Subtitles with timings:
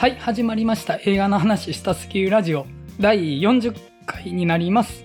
[0.00, 1.00] はい、始まりました。
[1.06, 2.66] 映画の話したすぎるラジオ
[3.00, 3.74] 第40
[4.06, 5.02] 回になります。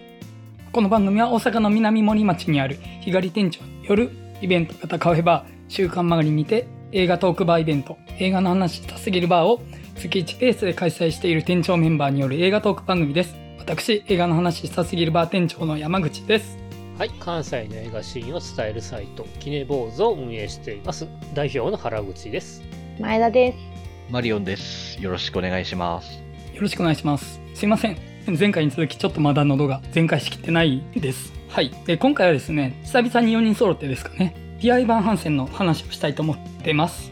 [0.71, 9.63] この番組は大阪の南森町にある日帰り店長によるイベント型カフェバー週刊曲がりにて映画トークバーイベント映画の話したすぎるバーを
[9.95, 13.33] 月1ペースで開催している店長メンバーによる映画トーク番組です。
[13.57, 16.59] 私、映画の話したすぎるバー店長の山口です。
[16.99, 21.07] はい、関西の映画シーンを伝えるサイト、キネボーズを運営しています。
[21.33, 22.61] 代表の原口です。
[22.99, 23.72] 前田です。
[24.09, 25.01] マリオンです。
[25.01, 26.19] よろしくお願いします。
[26.53, 27.41] よろしくお願いします。
[27.55, 27.97] すいません。
[28.39, 31.33] 前回に続きちょっとまだ喉が全開しきってないです。
[31.49, 31.71] はい。
[31.85, 37.11] で、今回はですね、久々に4人揃ってですかね、ピアイバン・ハンセンの話をしたいと思ってます。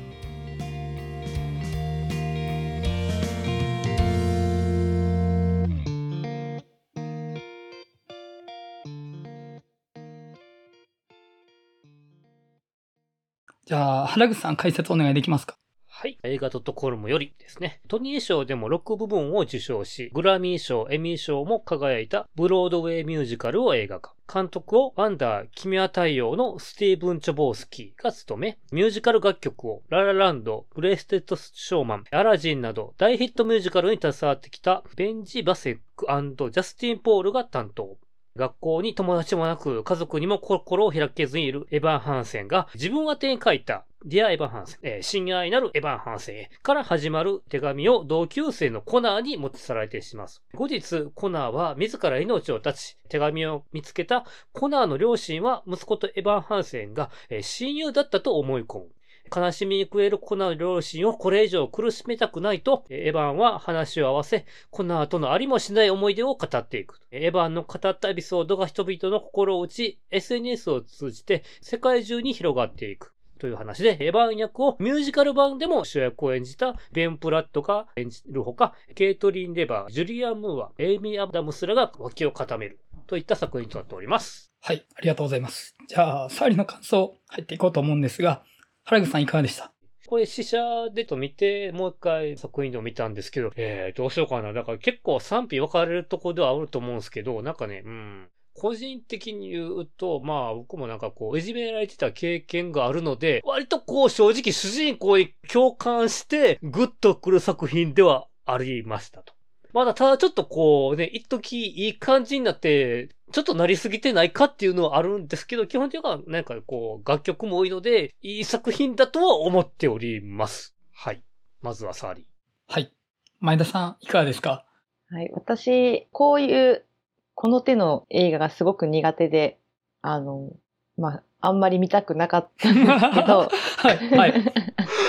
[13.66, 15.61] じゃあ、原口さん解説お願いできますか？
[16.02, 16.18] はい。
[16.24, 24.16] 映画 .com よりですね、トニー賞でも6部門を受賞し、グラミー賞、エミー賞も輝いたブロードウェイミュージカルを映画化。
[24.28, 38.00] 監督をワンダー、君は太陽のスティーブン・チョボースキーが務め、ミュージカル楽曲をララランド、ブレイステッド・ショーマン、アラジンなど大ヒットミュージカルに携わってきたベンジ・バセックジャスティン・ポールが担当。
[38.36, 50.28] 学校に友達もなく、家族にも心を開けずにいるエヴァン・ハンセンが自分宛に書いたディア・エヴァン・ハンセン、えー、親愛なるエヴァン・ハンセンから始まる手紙を同級生のコナーに持ち去られてしまう。
[50.56, 58.86] 後日、コナーは自ら命を絶ち、手紙を見つけたコナーの両親は息子とエヴァン・ハンセンが、えー、親友だったと思い込む。
[59.34, 67.00] 悲しみに暮れるコナーの両親をこれ以上苦しめたくないと、エヴァンは話を合わせ、コナーとのありもしない思い出を語っていく。
[67.12, 73.14] エヴァンの語ったエピソードが人々の心を打ち、SNS を通じて世界中に広がっていく。
[73.40, 82.80] という話で、エヴァン役をミュージカル版でも主役を演じたベン・プラットが演じるほか、ケイトリン・デヴァー、ジュリアン・ムーア、エイミー・アダムスらが脇を固める。
[83.08, 84.54] といった作品となっております。
[84.62, 85.76] はい、ありがとうございます。
[85.88, 88.44] じゃあ、サーリの感想入っていこうと思うんですが、
[88.92, 89.72] 原口さんいかがでした？
[90.08, 90.58] これ試写
[90.94, 94.52] でと見て、もう一回作品でも見たんですけど、えー、どうしようかな。
[94.52, 98.28] だから結構賛否分かれるとこではあると思うんですけど、なんかね、うん。
[98.54, 109.34] 個人的に言うと、まあ僕もなんかこう、いじめられてた経験があるので、割とこう正直主人公に共感してグッとくる作品ではありましたと。
[109.74, 120.76] まだただちょっとこうね、一時いい感じになって、ちょっとなりすぎてないかっていうのはあるんですけど、基本的にはなんかこう、楽曲も多いので、いい作品だとは思っております。
[120.94, 121.24] はい。
[121.62, 122.26] まずはサーリー。
[122.68, 122.92] はい。
[123.40, 124.66] 前田さん、いかがですか？
[125.10, 125.30] はい。
[125.34, 126.86] 私、こういう、
[127.34, 129.60] この手の映画がすごく苦手で、
[130.02, 130.50] あの、
[130.98, 134.34] まあ、あんまり見たくなかったんですけど、 はい、はい。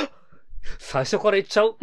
[0.79, 1.77] 最初から言っちゃう？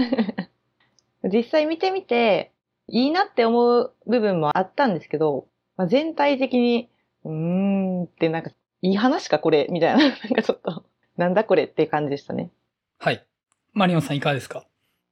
[1.32, 2.52] 実際見てみて、
[2.92, 6.90] いいなって思う部分もあったんですけど、まあ、全体的に、
[7.24, 8.52] うーんってなんか、
[8.82, 10.86] いい話かこれみたいな、 なんかちょっと、
[11.18, 12.50] なんだこれっていう感じでしたね。
[12.98, 13.26] はい。
[13.74, 14.66] マリオンさんいかがですか？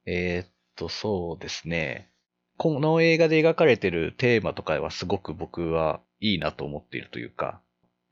[0.06, 2.10] えー、っと、そうですね。
[2.56, 7.60] この映画で描かれてるテーマとかはすごく僕はいいなと思っているというか、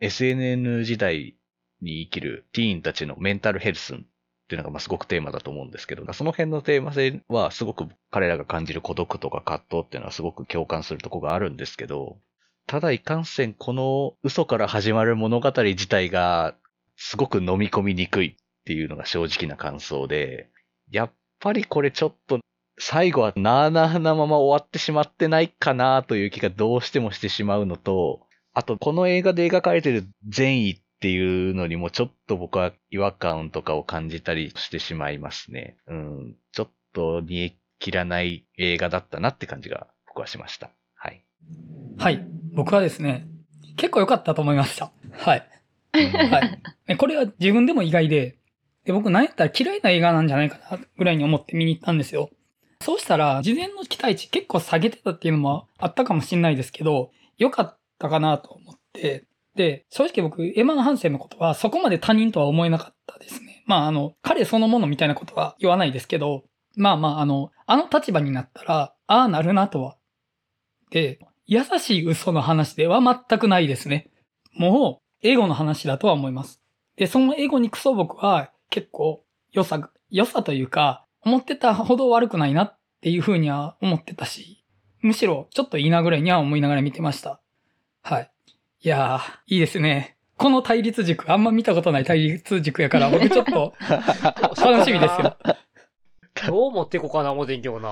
[0.00, 1.36] SNN 時代
[1.80, 3.94] に生きるティーンたちのメンタルヘルス
[4.46, 12.18] っていうのがまあすごくテーマだと思うんですけど、その辺のテーマ性はすごく彼らが感じる孤独とか葛藤っていうのはすごく共感するとこがあるんですけど、
[12.68, 16.54] ただいかんせんこの嘘から始まる物語自体が
[16.96, 18.34] すごく飲み込みにくいっ
[18.64, 20.48] ていうのが正直な感想で、
[20.90, 22.38] やっぱりこれちょっと
[22.78, 28.20] 最後はなあなあなまま終わってしまってないかなという気がどうしてもしてしまうのと、
[28.54, 35.76] あとこの映画で描かれてる善意っていうのにもちょっと僕は違和感とかを感じたりしてしまいますね。
[35.86, 40.70] うん、ちょっと煮え切らない映画だったなって感じが僕はしました。
[40.94, 41.24] はい。
[41.98, 42.26] はい。
[42.54, 43.26] 僕はですね、
[43.76, 44.90] 結構良かったと思いました。
[45.12, 45.48] はい。
[45.92, 46.60] はい。
[46.88, 48.36] ねこれは自分でも意外で、
[48.84, 52.30] で僕なんやったら嫌いな映画なんじゃないかなぐらいに思って見に行ったんですよ。
[52.80, 59.25] そうしたら、事前の期待値結構下げてたっていうのもあったかもしれないですけど、良かったかなと思って、
[59.56, 63.64] で、正直僕、エマン・ハンセンのことはそこまで他人とは思えなかったですね。
[63.66, 66.44] まあ、あの、彼そのものみたいなことは言わないですけど、
[66.76, 69.96] まあまあ、あの、あの立場になったら、ああなるなとは。
[70.90, 74.10] で、優しい嘘の話では全くないですね。
[74.52, 76.60] もう、エゴの話だとは思います。
[76.96, 84.64] で、そのエゴにクソ僕は結構良さ、良さというか、思ってたほど悪くないなっていうふうには思ってたし、
[85.00, 87.40] むしろちょっといいなぐらいには思いながら見てました。
[88.02, 88.30] はい。
[88.86, 90.16] いやー、いいですね。
[90.36, 93.74] この対立軸、あんま見たことない対立軸やから、僕ちょっと
[94.62, 95.36] 楽しみですよ。
[96.46, 97.90] どう持っていこうかな、思てんけどな。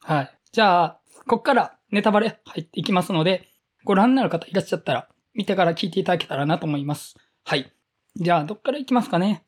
[0.00, 0.38] はい。
[0.50, 3.48] じゃあ、こっからネタバレ入っていきますので、
[3.84, 7.16] ご覧になる方いらっしゃったら、見てから聞いていただけたらなと思います。
[7.44, 7.72] はい。
[8.16, 9.44] じゃあ、どっから行きますかね。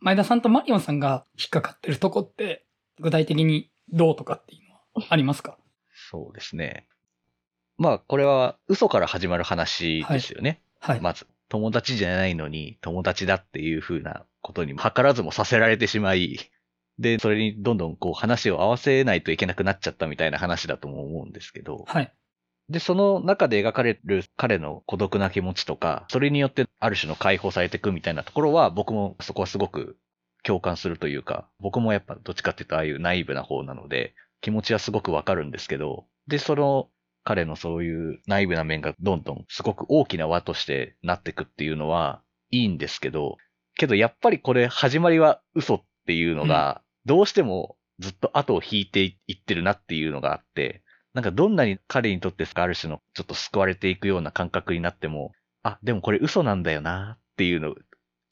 [0.00, 2.66] 前田さんとマリオンさんが引っかかってるとこって、
[2.98, 5.56] 具体的にどうとかっていうのはありますか？
[6.10, 6.86] そうですね。
[7.80, 10.60] まあ、これは嘘から始まる話ですよね。
[10.80, 11.00] はい。
[11.00, 16.38] まず、友達じゃないのに友達だっていう風なことに図らずもさせられてしまい、
[16.98, 22.12] で、それにどんどんこう話を合わせないといけなくなっちゃったみたいな話だとも思うんですけど、はい。
[22.68, 29.96] で、その中で描かれる彼の孤独な気持ちとか、それによってある種の解放されていくみたいなところは、僕もそこはすごく
[30.42, 36.90] 共感するというか、僕もやっぱどっちかっていうとああいうナイーブな方なので、気持ちはすごくわかるんですけど、で、その
[37.24, 43.36] 彼のそういうナイーブな面がどんどんすごく大きな輪としてなっていくっていうのはいいんですけど、
[43.76, 50.82] けどやっぱりこれ始まりは嘘っていうのが、どうしてもずっと後を引いていってるなっていうのがあって、
[51.14, 55.32] なんかどんなに彼にとってある種のちょっと救われていくような感覚になっても、
[55.62, 57.74] あ、でもこれ嘘なんだよなっていうの、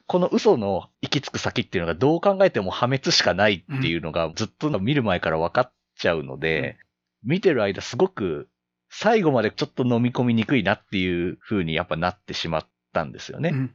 [0.06, 6.76] この嘘の行き着く先っていうのがどう考えても破滅しかないっていうのがずっと見る前から分かっちゃうので、
[7.22, 8.48] 見てる間すごく
[8.90, 13.50] 最後までちょっと飲み込みにくいなっていう風にやっぱなってしまったんですよね。
[13.50, 13.74] うん。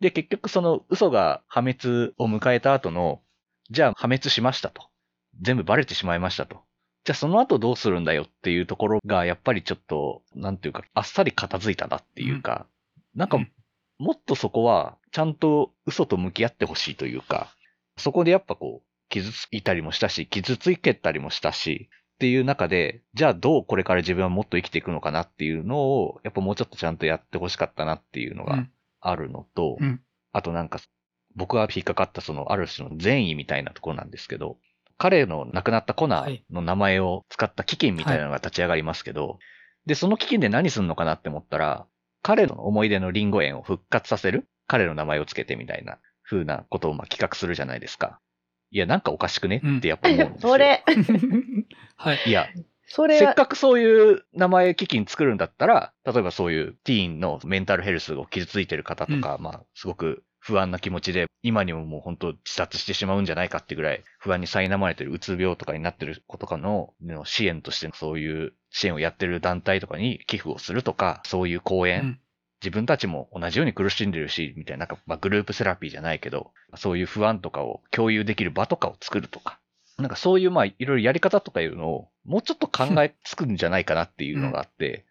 [0.00, 3.20] で、結局その嘘が破滅を迎えた後の、
[3.70, 4.88] じゃあ破滅しましたと。
[5.40, 6.62] 全部バレてしまいましたと。
[7.04, 12.66] じゃあその後どうするんだよっていうところが、やっぱりちょっと、なんていうか、あっさり片付いたなっていうか、
[13.14, 13.52] なんかうん、
[13.98, 17.54] もっとそこは、ちゃんと嘘と向き合ってほしいというか、
[17.96, 21.90] そこでやっぱこう、傷ついたりもしたし、傷つけたりもしたし、
[22.22, 28.70] っていう中で、じゃあどうこれから自分はもっと生きていくのかなっていうのを、やっぱもうちょっとちゃんとやってほしかったなっていうのがうん
[29.00, 30.78] あるのと、うんあとなんか、
[31.34, 34.56] 僕が引っかかったそのある種の善意みたいなところなんですけど、
[34.98, 39.40] 彼の亡くなったコナーの名前を使った基金みたいなのが立ち上がりますけど、
[39.84, 41.86] で、その基金で何すんのかなって思ったら、
[42.22, 48.20] 彼の思い出のリンゴ園を復活させる彼の名前をつけてみたいな風なことをまあ企画するじゃないですか。
[48.72, 49.62] いや、なんかおかしくね？
[49.78, 50.48] ってやっぱ思うんですよ。
[50.50, 50.82] それ、
[51.96, 52.18] はい。
[52.26, 52.48] いや、
[52.86, 72.18] それは、せっかくそういう名前基金作るんだったら、例えばそういうティーンのメンタルヘルスを傷ついてる方とか、まあ、すごく不安な気持ちで、今にももう本当自殺してしまうんじゃないかってぐらい不安に苛まれてるうつ病とかになってる子とかのの支援としてそういう支援をやってる団体とかに寄付をするとか、そういう講演、うん
[72.62, 79.58] 自分たちも同じように苦しんでるし、みたいな、なんか、まあ、グループセラピーじゃないけど、そういう不安とかを共有できる場とかを作るとか、
[79.98, 85.04] なんかそういう、まあ、いろいろやり方とかいうのを、もうちょっと考えつくんじゃないかなっていうのがあって、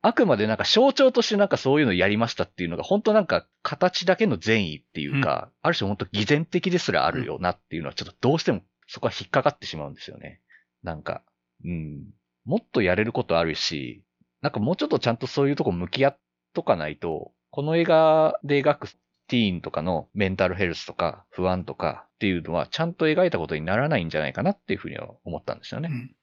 [0.00, 10.40] あくまでなんか象徴としてなんかそういうのやりましたっていうのが、本当なんか形だけの善意っていうか、ある種本当偽善的ですらあるよなっていうのは、ちょっとどうしてもそこは引っかかってしまうんですよね。
[10.82, 11.22] なんか、
[11.64, 12.04] うん。
[12.44, 14.04] もっとやれることあるし、
[14.40, 16.18] なんかもうちょっとちゃんとそういうとこ向き合っ
[16.54, 18.88] とかないと、この映画で描く
[19.28, 25.88] ティーンとかのメンタルヘルスとか不安とかっていうのはちゃんと描いたことにならないんじゃないかなっていうふうには思ったんですよね。
[25.90, 26.14] うん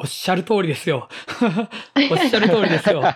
[0.00, 1.08] おっしゃる通りですよ。
[2.12, 3.02] おっしゃる通りですよ。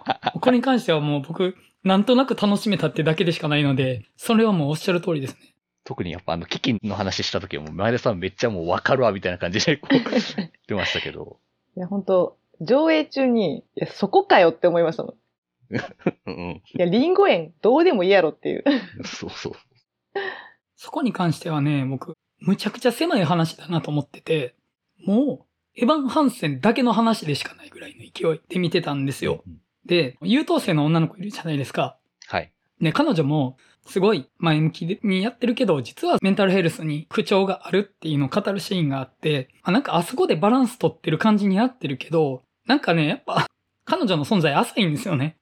[0.40, 5.54] これに関してはもう僕、なんとなく楽しめたってだけでしかないので、それはもうおっしゃる通りですね。
[5.84, 11.38] 特にやっぱあの、基金の話した時はもう前田さんめっちゃもうわかるわみたいな感じでこう 言ってましたけど。
[11.76, 15.14] いや、本当上映中に、いや、そこかよって思いましたもん。
[16.26, 18.64] うんいや、リンゴ園、どうでもいいやろっていう。
[18.66, 19.04] うん。
[19.04, 19.52] そうそう。
[20.76, 24.54] そこに関してはね、僕、むちゃくちゃ狭い話だなと思ってて、
[25.04, 29.42] もう、エヴァン・ハンセンだけの話でしかないぐらいの勢いで見てたんですよ。
[29.46, 31.96] うんで、優等生の女の子いるじゃないですか。
[32.26, 32.52] はい。
[32.80, 33.56] ね、彼女も、
[33.86, 43.46] すごい前向きにやってるけど、実はメンタルヘルスに苦調があるっていうのを語るシーンがあって、あなんかあそこでバランス取ってる感じになってるけど、なんかね、やっぱ、
[43.84, 45.36] 彼女の存在浅いんですよね。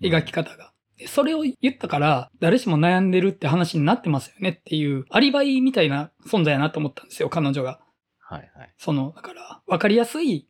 [0.00, 0.72] 描き方が。
[0.96, 7.80] でそれを言ったから、誰しも悩んでるって話になってますよねっていう、アリバイみたいな存在やなと思ったんですよ、彼女が。
[8.18, 8.74] はいはい。
[8.76, 10.46] その、だから、わかりやすい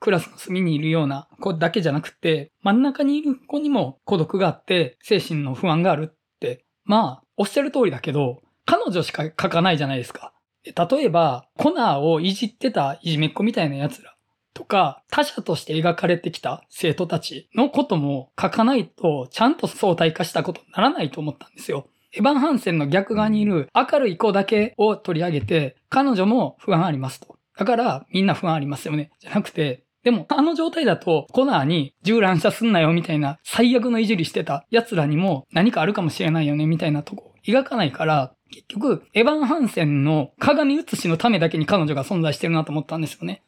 [0.00, 10.34] クラスの隅にいるような子だけじゃなくて、真ん中にいる子にも孤独があって、精神の不安があるって、まあ、おっしゃる通りだけど、彼女しか書かないじゃないですか。
[10.62, 14.13] で例えば、コナーをいじってたいじめっ子みたいな奴ら
[14.54, 21.88] とか、他者として描かれてきた生徒たちのことも書かないと、ちゃんと相対化したことにならないと思ったんですよ。
[22.12, 27.36] エヴァン・ハンセンの逆側にいる明るい子だけを取り上げて、彼女も不安ありますと。
[27.58, 29.10] だから、みんな不安ありますよね。
[29.18, 43.42] じゃなくて、でも、あの状態だと、コナーに銃乱射すんなよみたいな最悪のいじりしてた奴らにも何かあるかもしれないよねみたいなとこ描かないから、結局、エヴァン・ハンセンの鏡写しのためだけに彼女が存在してるなと思ったんですよね。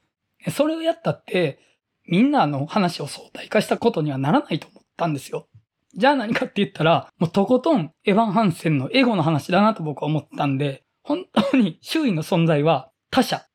[0.50, 1.58] それをやったって、
[2.08, 5.48] みんなの話を相対化したことにはならないと思ったんですよ。
[5.94, 13.46] じゃあ何かって言ったら、もうとことんエヴァン・ハンセンのエゴの話だなと僕は思ったんで、本当に周囲の存在は他者。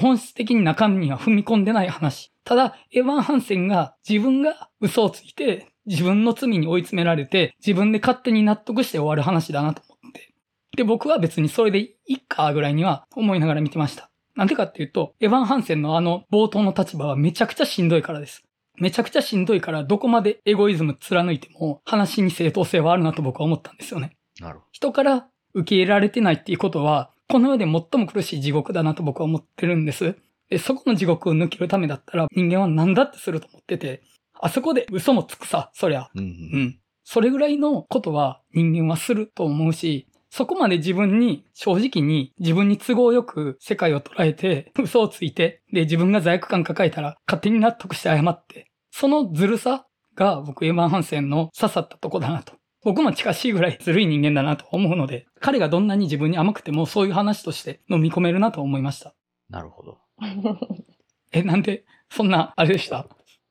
[0.00, 2.32] 本質的に中身には踏み込んでない話。
[2.44, 10.34] ただ、エヴァン・ハンセンが自分が嘘をついて、自分の罪に追い詰められて、自分で勝手に納得して終わる話だなと思って。
[10.76, 14.09] で、僕は別にそれでいいかぐらいには思いながら見てました。
[14.36, 18.44] なんでかっていうと、エヴァン・ハンセンのあの冒頭の立場はめちゃくちゃしんどいからです。
[18.76, 24.16] めちゃくちゃしんどいからどこまでエゴイズム貫いても話に正当性はあるなと僕は思ったんですよね。
[24.40, 24.66] なるほど。
[24.72, 30.16] 人から受け入れられてないっていうことは、この世で最も苦しい地獄だなと僕は思ってるんです。
[30.48, 34.02] で、そこの地獄を抜けるためだったら人間は何だってすると思ってて、
[34.34, 36.10] あそこで嘘もつくさ、そりゃ。
[36.14, 36.32] うん、うん、う
[36.64, 36.78] ん。
[37.04, 52.54] それぐらいのことは人間はすると思うし、そこまで自分に正直に自分に都合よく世界を捉えて 嘘をついて、で自分が罪悪感抱えたら勝手に納得して謝って、そのずるさが僕エヴァン・ハンセンの刺さったとこだなと。
[52.82, 59.14] 僕も近しいぐらいずるい人間だなと思うので、彼がどんなに自分に甘くてもそういう話として飲み込めるなと思いました。
[59.50, 59.98] なるほど。
[61.32, 63.06] え、なんで、そんな、あれでした？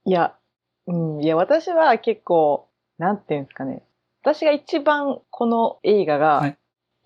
[0.05, 0.36] いや、
[0.88, 3.83] うん、いや、私は結構、なんていうんですかね。
[4.21, 6.57] 私が一番この映画が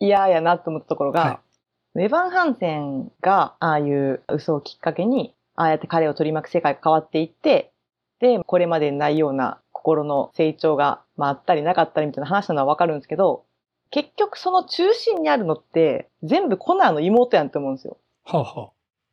[0.03, 1.39] 嫌やなと思ったところが、は
[1.95, 7.71] い、エヴァン・ハンセンがああいう嘘をきっかけに、ああやって彼を取り巻く世界が変わっていって、
[8.19, 13.45] で、これまでにないような心の成長が、まあ、あったりなかったりみたいな話なのはわかるんですけど、
[13.91, 17.97] 結局その中心にあるのって、全部コナーの妹やんって思うんですよ。
[18.25, 18.71] はあはあ。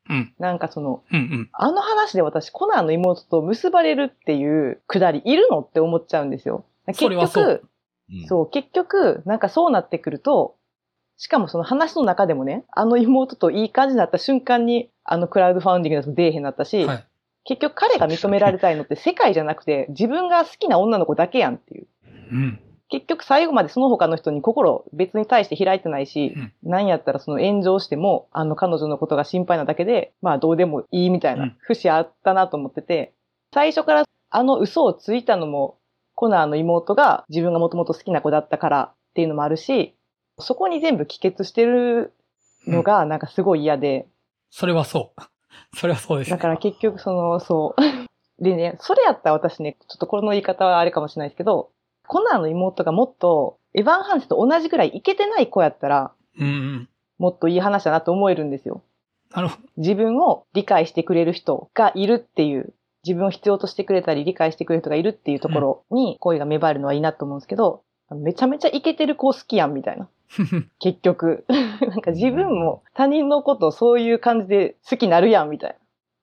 [0.08, 0.34] うん。
[0.38, 6.64] なんかその、うんうん、あの話で私コナーの妹と結ばれるっていうくだりいるのって思っちゃうんですよ。
[6.86, 7.62] 結局、そう、
[8.26, 10.56] そう、結局、なんかそうなってくると、
[11.20, 17.06] しかもその話の中でもね、あの妹といい感じになった瞬間に、あのクラウドファウンディングだと出えへんになったし、はい、
[17.44, 21.86] 結局彼が認められたいのって世界じゃなくて自分が好きな女の子だけやんっていう。
[22.32, 33.12] うん、結局最後までその他の人に心別に対して開いてないし、うん、何やったらその炎上しても、あの彼女のことが心配なだけで、まあどうでもいいみたいな節あったなと思ってて、
[33.52, 35.76] 最初からあの嘘をついたのも、
[36.14, 39.94] コナーの妹が自分がもともと好きな子だったからっていうのもあるし、
[40.40, 42.12] そこに全部帰結してる
[42.66, 44.06] のがなんかすごい嫌で、うん、
[44.50, 45.20] それはそう。
[45.76, 48.42] それはそうです、ね、だから結局その、そう。
[48.42, 51.70] でね、それやったら私ね、ちょっとこの言い方はあれかもしれないですけど、
[52.06, 58.82] コナーの妹がもっと、エヴァン・ハンスと同じぐらいイケてない子やったら、うん、うん、もっといい話だなと思えるんですよ。
[59.34, 59.68] なるほど。
[59.76, 70.08] 自分を理解してくれる人がいるっていう、自分を必要としてくれたり理解してくれる人がいるっていうところに恋が芽生えるのはいいなと思うんですけど、うん、めちゃめちゃイケてる子好きやんみたいな。
[70.78, 71.44] 結局。
[71.48, 75.76] なんか自分も他人のことをそういう感じで好きになるやんみたいな。
[75.76, 75.78] っ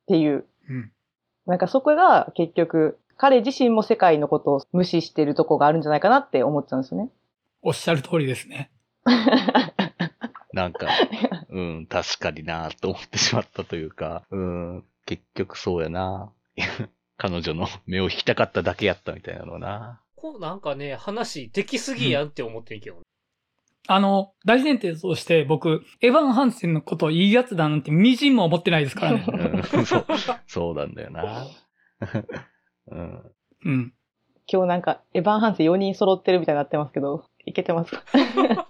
[0.07, 0.45] ていう。
[0.69, 0.91] うん、
[1.45, 7.09] なんかそこが結局、彼自身も世界のことを無視してるとこがあるんじゃないかなって思っちゃうんですよね。
[7.61, 8.69] おっしゃる通りですね。
[10.53, 10.87] なんか、
[11.49, 16.31] うん、確かになと思ってしまったというか、うん、結局そうやな
[17.17, 20.01] 彼女の目を引きたかっただけやったみたいなのな。
[20.15, 23.01] こうなんかね、話できすぎやんって思ってんけど、ね、
[23.87, 29.25] あの、大前提として僕、エヴァン・ハンセンのことをいいやつだなんてみじんも思ってないですからね。
[29.27, 30.05] うん、 そう、
[30.45, 31.45] そうなんだよな。
[32.91, 33.31] うん。
[33.65, 33.93] うん。
[34.51, 38.03] 今日なんか、エヴァン・ハンセン4人揃ってるみたいになってますけど、いけてますか？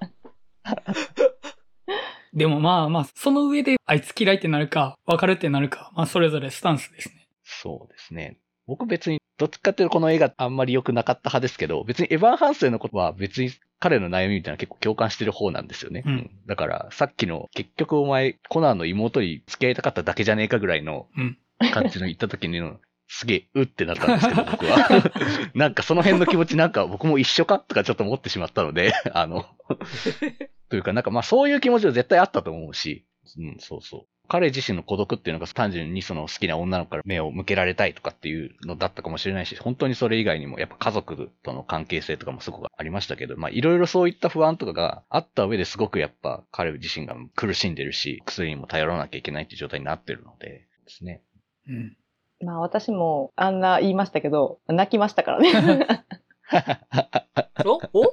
[2.33, 7.27] でもまあまあ、その上であいつ嫌いってなるか、別れってなるか、まあそれぞれスタンスですね。
[7.43, 8.37] そうですね。
[8.67, 16.03] 僕別に、どっちかっていうとこの映画あんまり良くなかった派ですけど、別にエヴァン・ハンセンのことは別に彼の悩みみたいな結構共感してる方なんですよね。
[16.05, 21.07] うん、だから、さっきの結局お前、コナンの妹に付き合いたかっただけじゃねえかぐらいの
[21.73, 25.11] 感じの言った時にの、すげえ、うってなったんですけど、僕は。
[25.53, 29.45] なんかその辺の気持ちなんか僕も一緒かとかちょっと思ってしまったので、 あの
[30.69, 33.05] というかなんかまあそういう気持ちは絶対あったと思うし、
[33.37, 34.16] うん、そうそう。
[34.27, 51.21] 彼自身の孤独っていうのが単純にその好きな女の子から目を向けられたいとかっていうのだったかもしれないし、本当にそれ以外にもやっぱ家族との関係性とかもすごくありましたけど、まあいろいろそういった不安とかがあった上ですごくやっぱ彼自身が苦しんでるし、薬にも頼らなきゃいけないっていう状態になってるのでですね。
[51.67, 51.97] うん。
[52.45, 55.87] まあ私もあんな言いましたけど、泣きましたからね。
[57.65, 58.03] おお？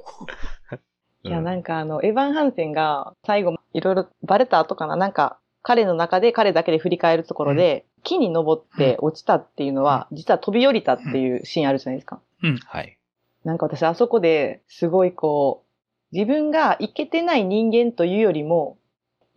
[1.23, 12.21] いや、なんかあの、エヴァン・ハンセンが最後いろいろバレた後かななんか彼の中で彼だけで振り返るところで、うん、木に登って落ちたっていうのは、実は飛び降りたっていうシーンあるじゃないですか。
[12.43, 12.57] うん。
[12.57, 12.99] はい。
[13.43, 15.63] なんか私あそこですごいこ
[16.11, 18.77] 自分がいけてない人間というよりも、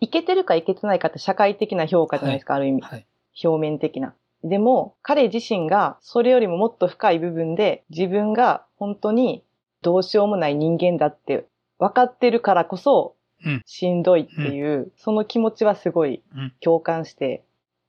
[0.01, 2.83] いけてるかいけてないかって社会的な評価じゃないですか、ある意味。
[2.83, 3.07] はい。
[3.43, 4.15] 表面的な。
[4.45, 9.45] でも、彼自身がそれよりももっと深い部分で自分が本当に
[9.83, 11.47] どうしようもない人間だって
[11.79, 13.18] 分かってるからこそうん
[13.66, 17.45] しんどいっていう、その気持ちはすごいうん共感して、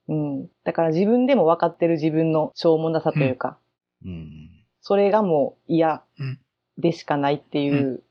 [0.08, 0.46] うん。
[0.64, 3.58] だから自分でも分かってる自分のしょうもなさというか、
[4.04, 4.50] うん。
[4.80, 6.38] それがもう嫌うん
[6.78, 8.02] でしかないっていう、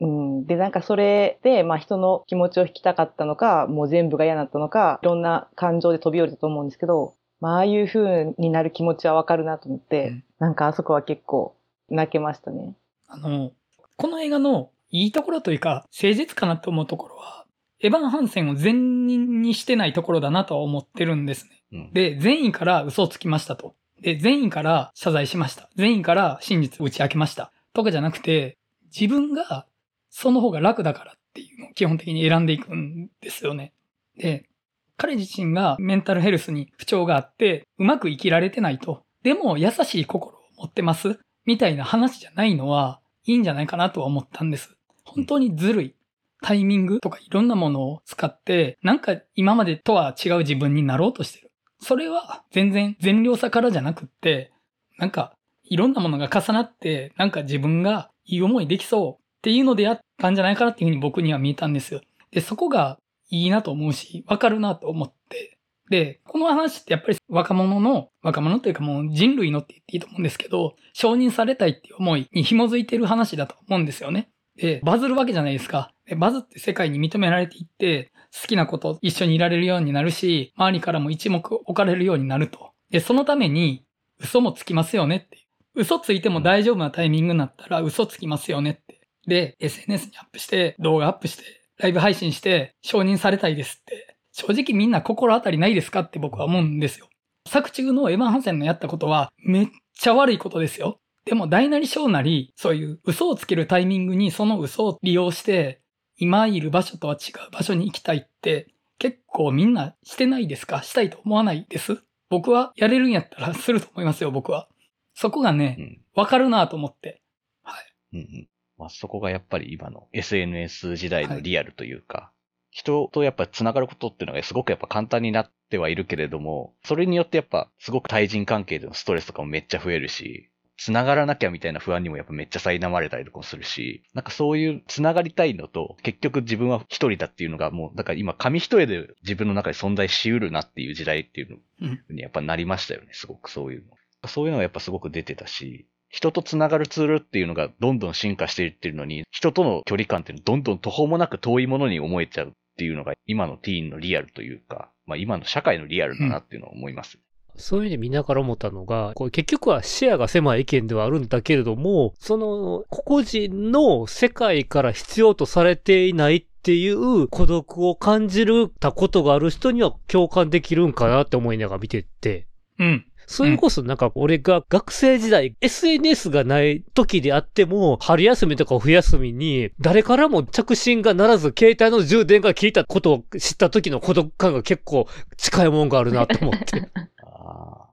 [0.00, 0.46] うん。
[0.46, 11.56] で、なんかそれで、まあ人の気持ちを引きたかったのか、もう全部が嫌だったのか、いろんな感情で飛び降りたと思うんですけど、まあああいう風になる気持ちはわかるなと思って、うんなんかあそこは結構
[11.88, 12.74] 泣けましたね。
[13.06, 13.52] あの、
[13.96, 17.46] この映画のいいところというか、誠実かなって思うところは、
[17.80, 21.62] エヴァン・ハンセンを善人にしてないところだなとは思ってるんですね。
[21.72, 21.92] うん。
[21.92, 23.74] で、善意から嘘をつきましたと。
[24.00, 25.68] で、善意から謝罪しました。
[25.74, 27.52] 善意から真実を打ち明けました。
[27.72, 29.66] とかじゃなくて、自分が
[30.10, 33.72] その方が楽だからっていうのを基本的に選んでいくんですよね。
[34.16, 34.48] で、
[34.96, 39.02] 彼自身がメンタルヘルスに不調があって、うまく生きられてないと。
[39.24, 41.18] でも優しい心を持ってます。
[41.46, 44.76] みたいな話じゃないのは、いいんじゃないかなとは思ったんです。
[45.04, 45.94] 本当にずるい。
[46.42, 51.50] タイミングとかいろんなものを使って、なんか今までとは違う自分になろうとしてる。
[51.80, 54.52] それは全然善良さからじゃなくって、
[54.98, 55.34] なんか
[55.64, 62.02] いろんなものが重なって、なんか自分がいい思いできそうっていうのでやったんじゃないかなっていうふうに僕には見えたんですよ。
[62.30, 62.98] で、そこが
[63.30, 65.58] いいなと思うし、わかるなと思って。
[65.90, 74.28] で、この話ってやっぱり若者の、若者というかもう人類のって言っていいと思うんですけど、承認されたいっていう思いに紐づいてる話だと思うんですよね。
[74.56, 75.92] で、バズるわけじゃないですか。
[76.06, 82.72] でバズって世界に認められていって、好きな子と一緒にいられるようになるし、周りからも一目置かれるようになると。
[82.90, 83.84] で、そのために
[84.20, 85.46] 嘘もつきますよねって。
[85.74, 89.00] 嘘ついても大丈夫なタイミングになったら嘘つきますよねって。
[89.26, 91.44] で、SNS にアップして、動画アップして、
[91.78, 94.16] ライブ配信して、承認されたいですって。
[94.32, 97.08] 正直みんな心当たりないですかって僕は思うんですよ。
[97.48, 100.98] 作中のエヴァン・ハンセンのやったことはめっちゃ悪いことですよ。
[101.24, 105.80] でも大なり小なり、そういう嘘をつけるタイミングにその嘘を利用して、
[106.16, 110.82] 今いる場所とは違う場所に行きたいって、結構みんなしてないですか？
[110.82, 112.02] したいと思わないです？
[112.30, 114.68] 僕はやれるんやったらすると思いますよ、僕は。
[115.14, 116.00] そこがねう、ん。
[116.14, 117.20] わかるなと思って。
[117.62, 117.84] はい。
[118.12, 118.48] うんうん。
[118.76, 122.32] まあ、そこがやっぱり今の SNS 時代のリアルというか、
[122.70, 144.28] 人とやっぱ繋がることっていうのがすごくやっぱ簡単になってはいるけれども、それによってやっぱすごく対人関係でのストレスとかもめっちゃ増えるし、繋がらなきゃみたいな不安にもやっぱめっちゃ苛まれたりとかもするし、なんかそういう繋がりたいのと、結局自分は一人だっていうのがもう、だから今紙一重で自分の中で存在しうるなっていう時代っていううんのにやっぱなりましたよね、すごくそういうの。
[144.28, 157.18] そういうのがやっぱすごく出てたし、人と繋がるツールっていうのがどんどん進化していってるのに、人との距離感っていうのはどんどん途方もなく遠いものに思えちゃうっていうのが今のティーンのリアルというか、まあ今の社会のリアルだなっていうのは思います。
[157.56, 172.46] そういう意味で見ながら思ったのが、これ結局は視野が狭い意見ではあるんだけれども、その個々人の世界から必要とされていないっていう孤独を感じるたことがある人には共感できるんかなって思いながら見てて、
[172.78, 173.06] うん。
[173.26, 186.88] それこそなんか俺が学生時代、SNS がない時であっても、春休みとか冬休みに、誰からも着信がならず、携帯の充電が効いたことを知った時の孤独感が結構近いもんがあるなと思って。
[187.44, 187.90] あ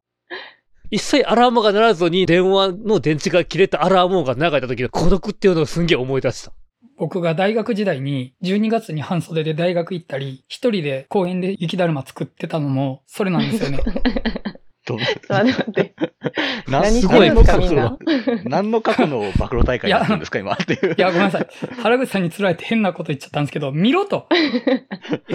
[0.89, 6.51] 一切アラームが鳴らずに電話の電池が切れたアラーム音が流れた時の孤独っていうのをすんげえ思い出した。
[6.97, 13.79] 僕が大学時代に12月に半袖で大学行ったり、一人で公園で雪だるま作ってたのも、それなんですよね。
[13.79, 14.97] ー どう？
[14.97, 15.95] 待って待って。
[16.69, 17.97] な何すごいしてるんですかみんな。
[18.45, 20.95] 何の過去の暴露大会になってるんですか今っていう。
[20.97, 21.47] いや、ごめんなさい。
[21.81, 24.27] 原口さんに釣られて変なこと言っちゃったんですけど、見ろと。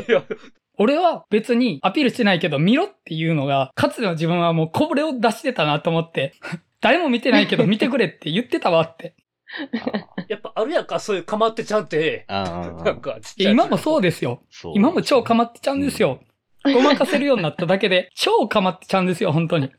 [0.08, 0.22] いや、
[0.78, 6.34] 俺は別にアピールしてないけど、見ろっていうのが、かつての自分はもうこぼれを出してたなと思って、
[6.80, 9.14] 誰も見てないけど見てくれって言ってたわって。
[10.28, 12.26] やっぱあるやんか、そういうかまってちゃんって。
[12.28, 14.42] なんかちっいや今もそうですよ。
[14.50, 16.20] そう今も超かまってちゃうんですよ。
[16.64, 19.70] ごまかせるようになっただけで、 超かまってちゃうんですよ、本当に。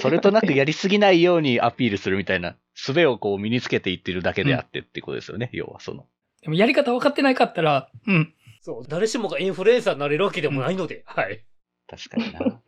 [0.00, 6.06] それとなくやりすぎないようにアピールするみたいな、術をこう身につけていってるだけであってってことですよね、要はその。
[6.42, 8.34] でもやり方分かってないかったら、うん。
[8.60, 11.44] そう、誰しもがインフルエンサーになれるわけでもないので、はい。
[11.88, 12.62] 確かにな。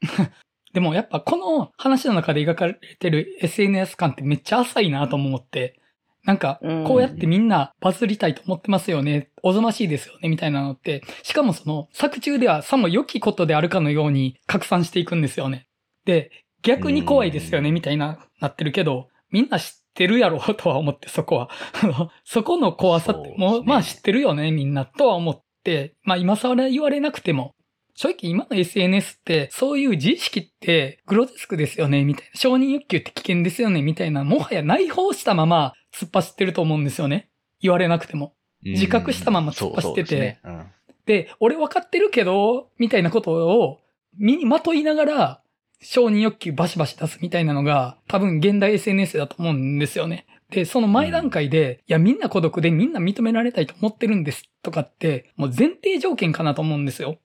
[0.72, 5.80] でもやっぱこの話の中で描かれてる SNS 感ってめっちゃ浅いなと思って、
[6.24, 15.66] なんかうん、こうやってみんなバズりたいと思ってますよね、おぞましいですよね、みたいなのって、しかもその作中ではさも良きことであるかのように拡散していくんですよね。
[16.04, 16.30] で、
[16.62, 17.74] 逆に怖いですよね、うん。
[17.74, 21.50] みたいな、なってるけど、みんな知っってるやろうとは思って、そこは。
[22.24, 27.54] そこの怖さって、もう、まあ知ってるよね、みんな、とは思って、まあ今更言われなくても、
[27.94, 32.40] 正直今の SNS って、そういう自意識ってグロテスクですよね、みたいな。
[32.40, 37.28] 承認欲求って危険ですよね、みたいな、もはや内包したまま突っ走ってると思うんですよね。
[37.60, 38.32] 言われなくても。
[38.62, 40.66] 自覚したまま突っ走っててですねうん
[41.06, 43.80] で、俺分かってるけど、みたいなことを
[44.16, 45.42] 身にまといながら、
[45.82, 50.26] 承認欲求バシバシ出すみたいなのが、多分現代 SNS だと思うんですよね。
[50.50, 57.18] で、その前段階で、いや、みんな孤独でみんな認められたいと思ってるんですとかって、もう前提条件かなと思うんですよ。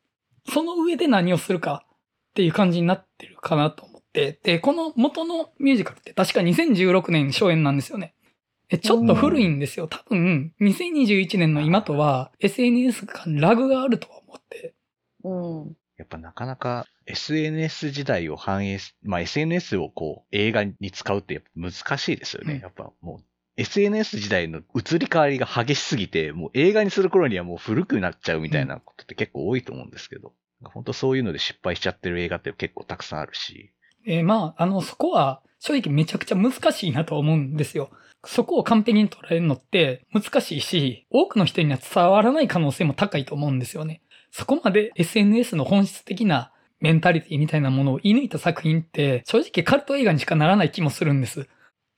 [0.48, 4.40] その上で何をするかっていう感じになってるかなと思って。
[4.44, 8.14] で、この元のミュージカルって確か2016年初演なんですよね。
[8.70, 9.88] えちょっと古いんですよ。
[9.88, 14.74] 多分、2021年の今とは SNS 間ラグがあるとは思って。
[15.24, 15.34] う
[15.70, 15.78] ん。
[15.98, 22.56] やっぱなかなか SNS 時代を反映す、まあ SNS をこう映画に使うって難しいですよね。
[22.56, 23.24] うんやっぱもう
[23.58, 33.72] SNS 時代の移り変わりが激しすぎて、もう映画にする頃にはもう古くなっちゃうみたいなことって結構多いと思うんですけど、本当そういうので失敗しちゃってる映画って結構たくさんあるし。
[34.06, 37.92] えーまあ、あの、そこは正直めちゃくちゃ難しいなと思うんですよ。
[38.26, 44.02] そこを完璧に捉えるのって難しいし、多くの人には伝わらない可能性も高いと思うんですよね。
[44.32, 51.40] そこまで SNS の本質的なメンタリティみたいなものを射抜いた作品って正直カルト映画にしかならない気もするんです。
[51.42, 51.46] だ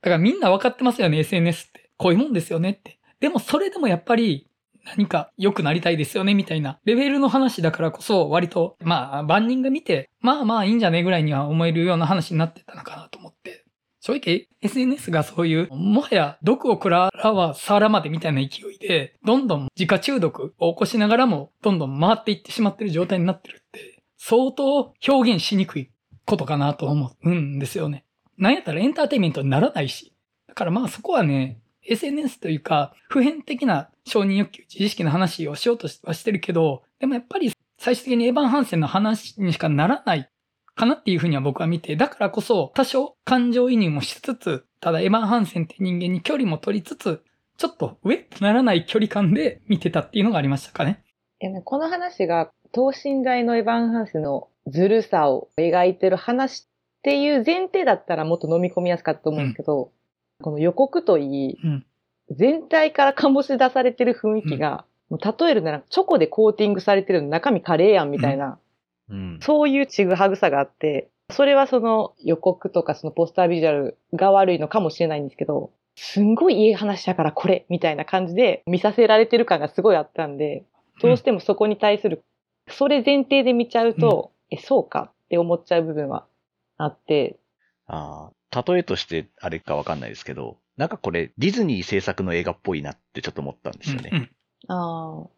[0.04, 1.90] からみんな分かってますよね、SNS って。
[1.98, 3.00] こういうもんですよねって。
[3.20, 4.48] でもそれでもやっぱり
[4.96, 13.66] 何か良くなりたいですよね、みたいなレベルの話だからこそ、割と、まあ、万人が見て、まあまあいいんじゃねぐらいには思えるような話になってたのかなと思って。
[14.00, 23.97] 正直、SNS がそういう、もはや毒を食らわさらまでみたいな勢いで、どんどん自家中毒を起こしながらも、どんどん回っていってしまってる状態になってるって、
[24.30, 25.90] 相当表現しにくい
[26.26, 28.04] ことかなと思うんですよね。
[28.38, 30.14] なんやったらエンターテイメントにならないし。
[30.50, 40.30] だからまあそこはね、SNS というか、普遍的な承認欲求、自意識の話をしようとはしてるけど、でもやっぱり最終的にエヴァン・ハンセンの話にしかならない
[40.76, 47.24] かなっていうふうには僕は見て、だからこそ多少感情移入もしつつ、ただエヴァン・ハンセンって人間に距離も取りつつ、
[47.56, 51.02] ちょっと上とならない距離感で見てたっていうのがありましたかね。
[51.40, 56.66] いやねこの話が等身大のエヴァン・ハンセのずるさを描いてる話っ
[57.02, 59.92] ていう前提だったらもっと飲み込みやすかったと思うんですけど、
[60.42, 61.86] この予告といい、うん。
[62.30, 68.60] 全体から醸し出されてる雰囲気が、もう例えるならチョコでコーティングされてるの中身カレーやんみたいな、
[69.10, 69.40] うん。
[69.42, 80.64] そういうちぐはぐさがあって、それはその予告とかそのポスタービジュアルが悪いのかもしれないんですけど、すんごいいい話だからこれみたいな感じで見させられてる感がすごいあったんで、
[81.02, 82.24] どうしてもそこに対する、
[82.70, 86.26] それ前提で見ちゃうと、え、そうかって思っちゃう部分は
[86.78, 87.40] あって、
[87.88, 94.10] ああ、例えとしてあれかわかんないですけど、なんかこれディズニー制作の映画っぽいなってちょっと思ったんですよね。
[94.14, 94.30] うんうん。
[94.68, 95.30] ああ、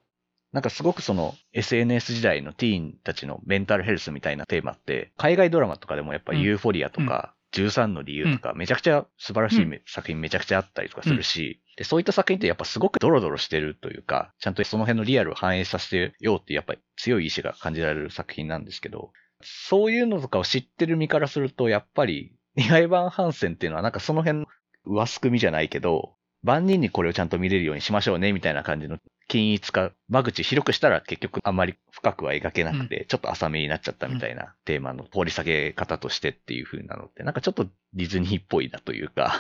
[0.52, 6.40] なんかすごくその SNS 時代のティーンたちのメンタルヘルスみたいなテーマって、海外ドラマとかでもやっぱうん。
[6.40, 24.48] ユーフォリアとか、13の理由とか、めちゃくちゃ素晴らしいめ作品めちゃくちゃあったりとかするし、で、そういった作品ってやっぱすごくドロドロしてるというか、ちゃんとその辺のリアルを反映させてようっていうやっぱり強い意志が感じられる作品なんですけど、そういうのとかを知ってる身からすると、やっぱり、ニガイバン・ハンセンっていうのはなんかその辺の
[24.84, 28.98] 上すくみじゃないけど、万人にこれをちゃんと見れるようにしましょうね、みたいな感じの
[29.30, 39.40] 均一化、間口広くしたら結局あんまり深くは描けなくて、ちょっと浅めになっちゃったみたいなテーマの掘り下げ方としてっていう風なのって、なんかちょっとディズニーっぽいなというか、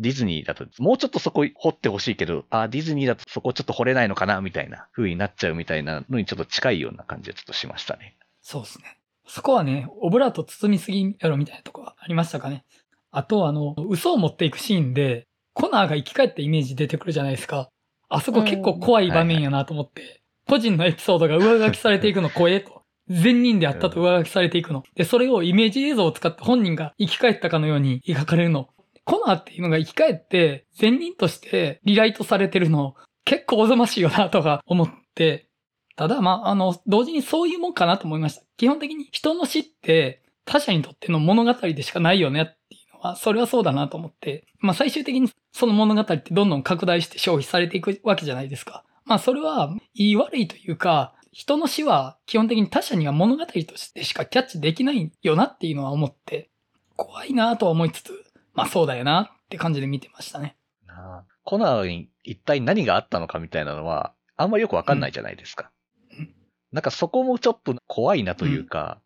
[0.00, 8.16] ディズニーだともうちょっとそこ掘ってほしいけど、あ、ディズニーだとそこちょっと掘れないのかな、みたいな風になっちゃうみたいなのにちょっと近いような感じがちょっとしましたね。
[8.40, 8.96] そうですね。
[9.26, 12.64] そこはね、オブラート包みすぎやろみたいなとこはありましたかね。
[13.12, 17.68] あと、あの、嘘を持っていくシーンで、コナーが生き返ったイメージ出てくるじゃないですか。
[18.08, 22.82] あそこ結構怖い場面やなと思って、個人のエピソードが上書きされていくの怖えと。
[23.08, 24.84] 善人であったと上書きされていくの。
[24.94, 28.68] で、それをイメージ映像を使って本人が生き返ったかのように描かれるの。
[29.04, 35.48] コナーっていうのが生き返って、善人としてリライトされてるの、結構おぞましいよなとか思って、
[35.96, 38.42] ただ、まあ、あの、同時にそういうもんかなと思いました。
[38.56, 48.84] 基本的に人の死って他者にとっての物語でしかないよねっていうのは、それはそうだなと思って、まあ最終的にその物語ってどんどん拡大して消費されていくわけじゃないですか。
[49.04, 56.50] まあそれは、いい悪いというか、人の死は基本的に他者には物語としてしかキャッチできないよなっていうのは思って、
[56.96, 58.12] 怖いなとは思いつつ、
[58.60, 60.54] まあそうだよなって感じで見てましたね。
[60.86, 65.70] なあコナーに一体何があったのかみたいなのは、あんまりよくわかんないじゃないですか。
[66.12, 66.34] うん
[66.72, 69.00] なんかそこもちょっと怖いなというか、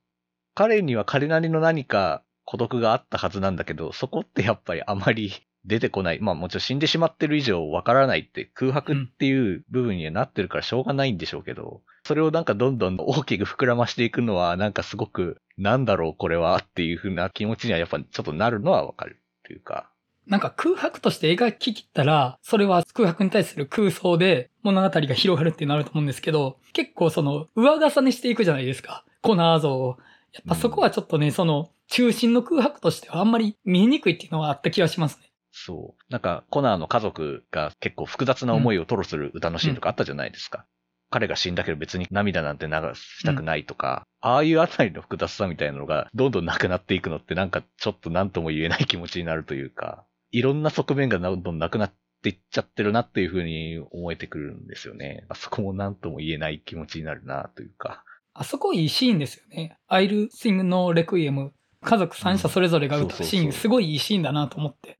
[0.55, 5.33] 彼には彼なりの何か孤独があったはずなんだけど、そこってやっぱりあまり
[5.65, 6.21] 出てこない。
[6.21, 19.91] まあもちろん死んでしまってる以上わからないって空白っていう部分にはなってるからしょうがないんでしょうけど、それをなんかどんどん大きく膨らましていくのはなんかすごくなんだろうこれはっていう風な気持ちにはやっぱちょっとなるのはわかるっていうか。
[20.27, 29.05] なんか空白として描き切ったら、それは空白に対する空想で物語が広がるってなると思うんですけど、結構その上重ねしていくじゃないですか。
[29.21, 29.99] コナー像を。
[30.33, 35.31] やっぱそこはちょっとね、その中心の空白としてはあんまり見えにくいっていうのはあった気がしますね。
[35.53, 36.13] そう。
[36.13, 40.67] なんか、コナーの家族が結構複雑な思いを吐露する歌のシーンとかあったじゃないですか。
[41.15, 55.25] うん、彼が死んだけど別に涙なんて流したくないとか、うん、ああいうあたりの複雑さみたいなのがどんどんなくなっていくのってなんかちょっと何とも言えない気持ちになるというか、いろんな側面がどんどんなくなっていっちゃってるなっていうふうに思えてくるんですよね。
[55.29, 58.03] あそこも何とも言えない気持ちになるなというか。
[58.33, 59.79] あそこいいシーンですよね。
[59.87, 61.53] アイル・シングのレクイエム。
[61.85, 64.99] 家族三者それぞれが歌うシーン、すごいいいシーンだなと思って。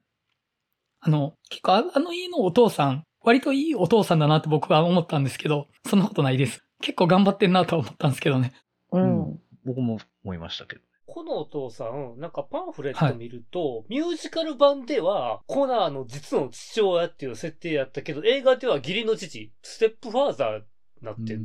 [1.01, 6.63] あの、結構あの家のお父さん、割といいお父さんだなって僕は思ったんですけど、そんなことないです。
[6.81, 8.53] 結構頑張ってんなと思ったんですけどね。
[8.93, 9.41] うん。
[9.65, 10.83] 僕も思いましたけど。
[11.07, 20.65] このお父さん、なんかパンフレット見ると、はい、ミュージカル版では、コナーの実の父親っていう設定やったけど、映画では義理の父、ステップファーザーに
[21.01, 21.43] なってる。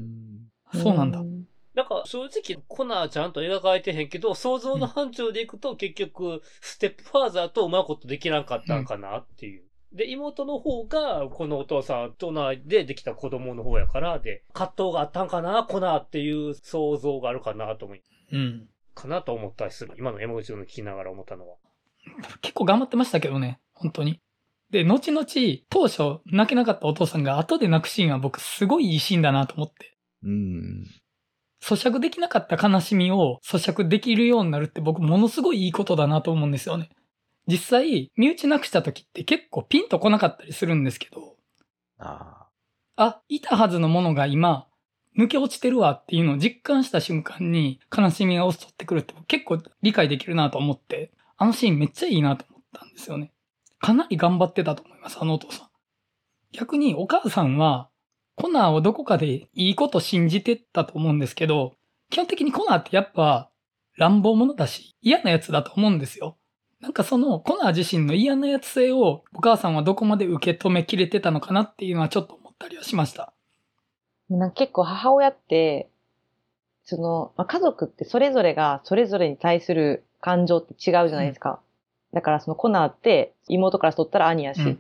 [0.74, 1.24] そうなんだ。
[1.76, 9.64] なんか正直コナーちゃんと描かれてへんけど、想像の範疇でいくと結局、ステップファーザーとうまいことできなかったんかなっていう。
[9.94, 18.02] で、妹の方が、このお父さんとなでできた子供の方やから、で、葛藤があったんかな、コナーっていう想像があるかなと思い。
[18.32, 18.68] うん。
[18.94, 19.94] かなと思ったりする。
[19.98, 21.56] 今の山口の聞きながら思ったのは。
[22.42, 24.20] 結構頑張ってましたけどね、本当に。
[24.70, 25.26] で、後々、
[25.70, 29.98] 当初泣けなかったお父さんが後で泣くシーンは僕すごいいいシーンだなと思って。
[30.24, 30.86] うん。
[31.62, 36.90] 咀嚼できなかった悲しみを咀嚼できるようになるって僕ものすごいいいことだなと思うんですよね。
[37.50, 41.36] 実際、身内なくした時って結構ピンとこなかったりするんですけど、
[41.98, 42.48] あ
[42.96, 44.68] あ、いたはずのものが今、
[45.18, 53.32] 抜け落ちてるわっていうのを実感した瞬間に悲しみが襲ってくるって結構理解できるなと思って、あのシーンめっちゃいいなと思ったんですよね。
[53.80, 55.68] かなり頑張ってたと思います、あのお父さん。
[56.52, 57.90] 逆にお母さんは、
[58.36, 61.74] コナーをどこかでいいこと信じてたと思うんですけど、
[62.10, 63.50] 基本的にコナーってやっぱ
[63.98, 66.38] 乱暴者だし嫌なやつだと思うんですよ。
[66.82, 73.34] なんかそのコナー自身の嫌なやつ性をお母さんはどこまで受け止めきれてたのかなっていうのはちょっと思ったりはしました。
[74.30, 75.90] なんか結構母親って、
[76.84, 81.60] その、まあ、家族ってそれぞれがそれぞれに対する感情って違うじゃないですか。
[82.12, 84.80] うん、だからそのコナーって妹からしとったら兄やし、うん、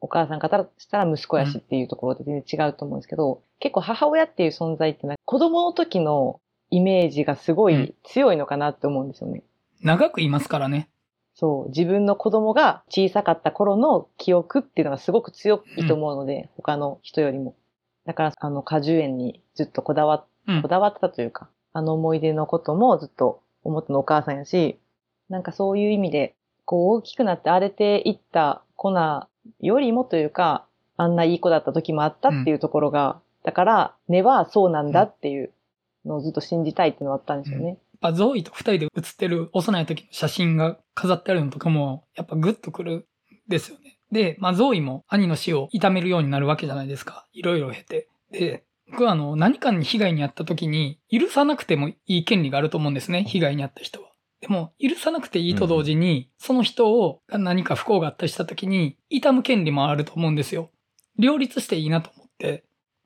[0.00, 9.42] お母さんからしたら息子やしっていうところで全然違うと思うんですけど、結構母親っていう存在って子供の時のイメージがすごい強いのかなって思うんですよね。
[9.82, 10.90] 長くいますからね。
[11.38, 17.54] そう、自分の子供が小さかった頃の記憶っていうのがすごく強いと思うので、うん、他の人よりも。
[18.06, 20.24] だから、あの、果樹園にずっとこだわ、
[20.62, 24.80] こだわってたというか、あの思い出のこともずっと思ったのお母さんやし、
[25.28, 29.28] なんかそういう意味で、こう大きくなって荒れていったコナ
[29.60, 35.52] よりもというか、あんないい子だった時もあったっていうところが、うん、だから、根はそうなんだっていう
[36.04, 37.78] のをずっと信じたいっていうのがあったんですよね。
[38.00, 43.04] ぱゾーイと二人で写ってる幼い時の写真が飾ってあるのとかも、やっぱグッとくるん
[43.48, 43.98] ですよね。
[44.10, 47.26] で、まあゾーイも兄の死を痛めるようになるわけじゃないですか。
[47.32, 48.08] いろいろ経て。
[48.30, 53.24] で、僕はあの、何かに被害に遭った時に、許さなくてもいい権利があると思うんですね。
[53.24, 54.08] 被害に遭った人は。
[54.40, 60.70] でも、許さなくていいと同時に、その人を何か不幸があったりした時に、痛む権利もあると思うんですよ。
[61.18, 62.64] 両立していいなと思って。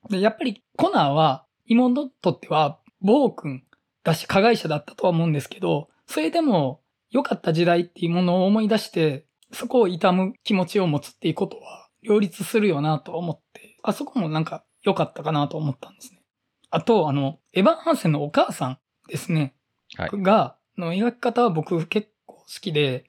[0.09, 3.63] で、やっぱりコナーは、妹にとっては、暴君
[4.03, 16.21] だし、加害者だったとは思うんですけど、それでも、良かった時代っていうものを思い出して、そこを痛む気持ちを持つっていうことは、両立するよなと思って、あそこもなんか良かったかなと思ったんですね。
[16.69, 19.55] あと、あの、エヴァン・ハンセンのお母さんですね。
[19.95, 23.05] はい、が、の描き方は僕結構好きで、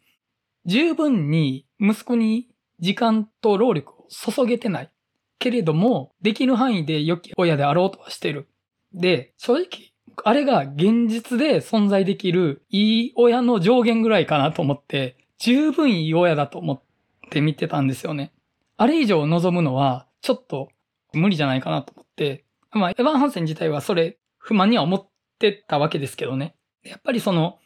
[0.67, 2.49] 十分に息子に
[2.81, 4.91] 時間と労力を注げてない。
[5.39, 8.49] けれども、できる範囲で良き親であろうとはしてる。
[8.93, 9.94] で、正直、
[10.25, 16.83] あれが現実で存在できるいい親の上限ぐらいかなと思って、十分いい親だと思っ
[17.31, 18.33] て見てたんですよね。
[18.77, 20.69] あれ以上望むのは、ちょっと
[21.13, 26.57] 無理じゃないかなと思って、まあ、エヴァン・ハンセン自体はそれ不満には思ってたわけですけどね。
[26.83, 27.59] やっぱりその、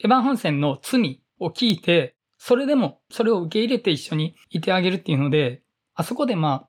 [0.00, 5.62] エヴァン・ハンセンの罪を聞いて、それでも、それを受け入れて一緒にいてあげるっていうので、
[5.94, 6.68] あそこでまあ、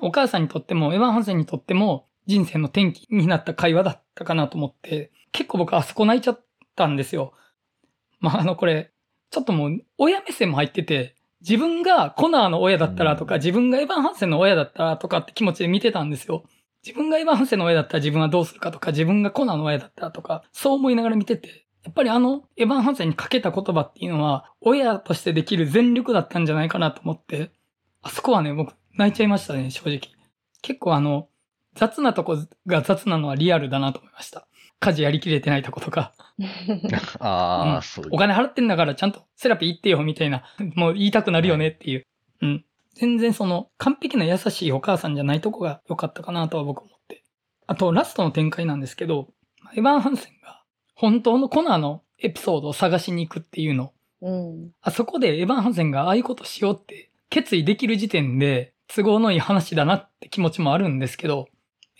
[0.00, 6.44] お母さんにとっても、エヴァン・ハンセンにとっても、人生の転機になった会話だったかなと思って、結構僕あそこ泣いちゃっ
[6.76, 7.34] たんですよ。
[8.20, 8.92] まあ、あの、これ、
[9.30, 16.44] ちょっともう、親目線も入ってて、自分がコナーの親だったらとか、うん自分がエヴァン・ハンセンの親だったらとかって気持ちで見てたんですよ。
[16.84, 27.50] 自分がエヴァン・ハンセンの親だったら自分はどうするかとか、自分がコナーの親だったらとか、そう思いながら見てて、やっぱりあの、エヴァン・ハンセンにかけた言葉っていうのは、親としてできる全力だったんじゃないかなと思って、
[28.02, 30.00] あそこはね、僕、泣いちゃいましたね、正直。
[30.60, 31.28] 結構あの、
[31.74, 34.46] 雑なとこが雑なのはリアルだなと思いました。
[34.80, 36.14] 家事やりきれてないとことか、
[37.20, 38.06] ああ、うんそう。
[38.10, 40.42] お金払ってんだからちゃんとセラピー行ってよみたいな、
[40.74, 42.06] もう言いたくなるよねっていう。
[42.40, 42.64] うん。
[42.94, 47.22] 全然その完璧な優しいお母さんじゃないとこが良かったかなとは僕思って。
[47.66, 49.28] あとラストの展開なんですけど、
[49.74, 50.62] エヴァン・ハンセンが
[50.94, 53.92] 本当のコナーのエピソードを探しに行くっていうの。
[54.22, 54.70] うん。
[54.80, 61.48] あそこでエヴァン・ハンセンがああいうことしようって決意できる時点で都合のいい話だなって気持ちもあるんですけど、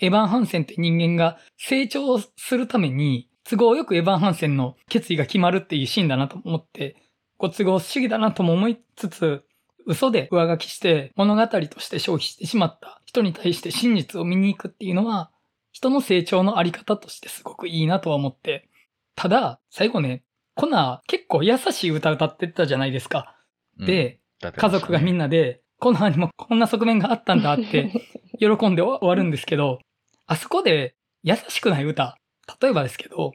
[0.01, 6.97] エヴァン・ハンセンって人間が成長するために都合よくエヴァン・ハンセンの決意が決まるっていうシーンだなと思って、
[7.37, 9.45] ご都合主義だなとも思いつつ、
[9.87, 15.31] 嘘で上書きして物語として消費してしまった人に対して真実を見に行くっていうのは、
[15.73, 18.69] 人の成長のあり方としてすごくいいなとは思って、
[19.17, 20.23] ただ、最後ね、
[20.55, 23.37] コナー結構優しい歌歌ってたじゃないですか。
[23.79, 27.93] うん、で、だって家族がみんなで、コナーにもこんな側面があったんだって、
[28.39, 29.81] 喜んで終わるんですけど、
[30.31, 32.17] あそこで優しくない歌、
[32.63, 33.33] 例えばですけど、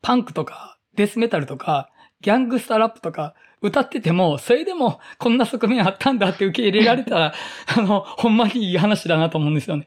[0.00, 1.90] パンクとかデスメタルとか、
[2.22, 7.34] ギャングスターラップとか歌ってても、それでもこんな側面あったんだって受け入れられたら、
[7.76, 9.86] あの、ほんまにいい話だなと思うんですよね。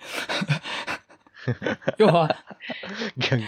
[1.98, 2.38] 要は、
[3.18, 3.44] ギャン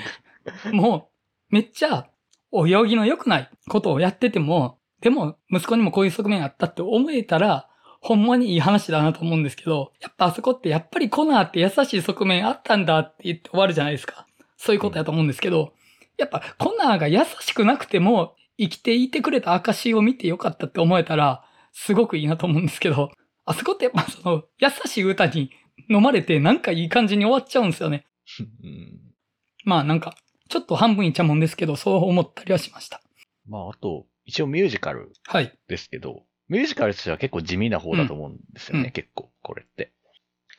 [0.72, 0.74] グ。
[0.74, 1.12] も
[1.52, 2.08] う、めっちゃ、
[2.50, 7.70] お行儀の良くないことをやってても、でも、息子にもこういう側面あったって思えたら、
[8.06, 14.28] ほんまにいい話だなと思うんですけど、やっぱあそこってやっぱりコナーって優しい側面あったんだって言って終わるじゃないですか。
[14.58, 15.72] そういうことやと思うんですけど、
[16.18, 23.10] やっぱコナーが優しくなくても生きていてくれた証を見てよかったって思えたら、すごくいいなと思うんですけど、
[23.46, 25.52] あそこってやっぱその優しい歌に
[25.90, 28.06] 飲まれてなんかいい感じに終わっちゃうんですよね。
[28.40, 29.00] うん
[29.66, 30.16] まあなんか、
[30.50, 33.02] ちょっと半分いっちゃもんですけど、そう思ったりはしました。
[33.48, 35.58] まあ、あと、一応ミュージカルはい。
[35.68, 38.92] ですけど、ミュージカルとしては結構地味な方だと思うんですよね、うん。
[38.92, 39.92] 結構、これって。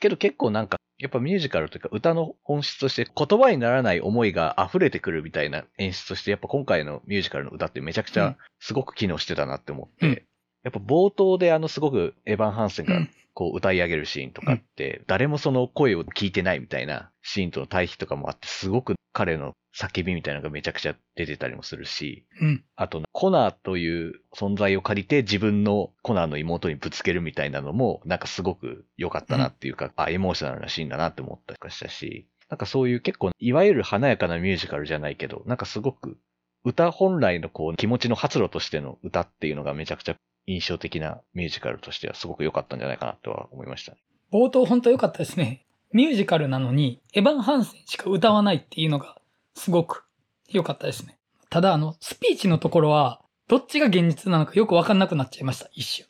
[0.01, 8.37] けど結構なんか、やっぱミュージカルというか歌の本質として言葉にならない思いが溢れてくるみたいな演出として、やっぱ今回のミュージカルの歌ってめちゃくちゃうん。
[8.59, 10.21] すごく機能してたなって思って、うん
[10.65, 13.09] やっぱ冒頭であのすごくエヴァン・ハンセンがうん。
[13.35, 22.63] こう歌い上げるシーンとかって、誰もその声を聞いてないみたいなシーンとの対比とかもあって、すごく彼の叫びみたいなのがめちゃくちゃ出てたりもするし、うん。
[22.77, 36.17] あと、コナーという存在を借りて自分のコナーの妹にぶつけるみたいなのも、なんかすごく良かったなっていうか、あ、エモーショナルなシーンだなって思ったりとかしたし、なんかそういう結構、いわゆる華やかなミュージカルじゃないけど、なんかすごく、
[36.63, 40.15] 歌本来のこう気持ちの発露としての歌っていうのがめちゃくちゃ
[40.47, 43.97] 印象的なミュージカルとしてはすごく良かったんじゃないかなとは思いましたね。
[44.31, 45.65] 冒頭本当良かったですね。
[45.91, 49.17] ミュージカルなのに、エヴァン・ハンセンしか歌わないっていうのが、
[49.53, 50.05] すごく
[50.49, 51.17] 良かったですね。
[51.49, 56.07] ただ、あの、スピーチのところは、どっちが現実なのかよくわかんなくなっちゃいました、一瞬。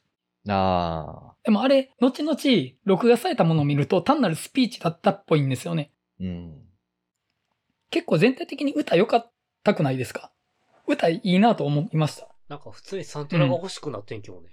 [0.48, 2.38] あでもあれ、後々、
[2.86, 5.92] 録画されたものを見ると、単なるスピーチだったっぽいんですよね。
[6.20, 6.62] ー、うん。
[7.92, 9.32] 結構全体的に歌良かっ
[9.64, 10.32] たくないですか？
[10.88, 12.28] 歌いいなと思いました。
[12.48, 14.50] なんか普通にサントラが欲しくなってんけどね。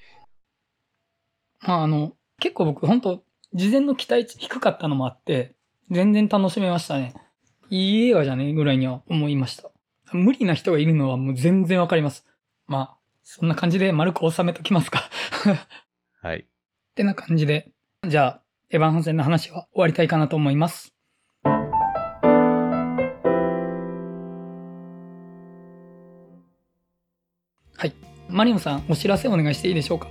[1.61, 3.22] まああの、結構僕本当
[3.55, 5.55] 事前の期待値低かったのもあって、
[5.90, 7.14] 全然楽しめましたね。
[7.68, 9.70] いい映画じゃねえぐらいには思いました。
[10.12, 12.26] 無理な人がいるのはもう全然わかります。
[12.66, 15.09] まあ、そんな感じで丸く収めときますか。
[16.22, 16.40] はい。
[16.92, 17.70] ってな感じで、
[18.07, 20.94] じゃあ、エヴァン・ハンセンの話は終わりたいかなと思います。
[28.33, 30.09] マリオさん、お知らせお願いしていいでしょうか？